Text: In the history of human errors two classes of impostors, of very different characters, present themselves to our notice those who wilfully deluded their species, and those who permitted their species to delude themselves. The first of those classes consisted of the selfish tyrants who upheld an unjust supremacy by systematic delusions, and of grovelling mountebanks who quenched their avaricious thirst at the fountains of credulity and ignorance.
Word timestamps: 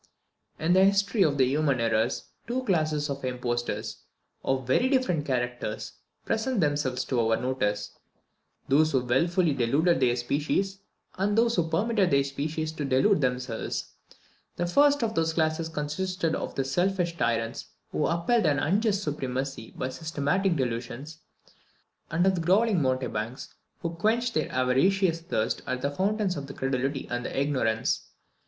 In 0.57 0.73
the 0.73 0.83
history 0.83 1.21
of 1.21 1.37
human 1.39 1.79
errors 1.79 2.29
two 2.47 2.63
classes 2.63 3.07
of 3.07 3.23
impostors, 3.23 3.97
of 4.43 4.65
very 4.65 4.89
different 4.89 5.27
characters, 5.27 5.91
present 6.25 6.59
themselves 6.59 7.05
to 7.05 7.19
our 7.19 7.39
notice 7.39 7.99
those 8.67 8.93
who 8.93 9.01
wilfully 9.05 9.53
deluded 9.53 9.99
their 9.99 10.15
species, 10.15 10.79
and 11.19 11.37
those 11.37 11.55
who 11.55 11.69
permitted 11.69 12.09
their 12.09 12.23
species 12.23 12.71
to 12.71 12.83
delude 12.83 13.21
themselves. 13.21 13.91
The 14.55 14.65
first 14.65 15.03
of 15.03 15.13
those 15.13 15.33
classes 15.35 15.69
consisted 15.69 16.33
of 16.33 16.55
the 16.55 16.65
selfish 16.65 17.15
tyrants 17.15 17.67
who 17.91 18.07
upheld 18.07 18.47
an 18.47 18.57
unjust 18.57 19.03
supremacy 19.03 19.71
by 19.77 19.89
systematic 19.89 20.55
delusions, 20.55 21.19
and 22.09 22.25
of 22.25 22.41
grovelling 22.41 22.81
mountebanks 22.81 23.53
who 23.83 23.91
quenched 23.91 24.33
their 24.33 24.51
avaricious 24.51 25.21
thirst 25.21 25.61
at 25.67 25.83
the 25.83 25.91
fountains 25.91 26.35
of 26.37 26.47
credulity 26.55 27.07
and 27.11 27.27
ignorance. 27.27 28.07